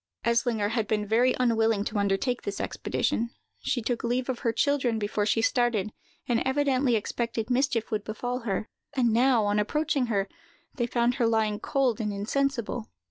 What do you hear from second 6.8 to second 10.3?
expected mischief would befall her; and now, on approaching her,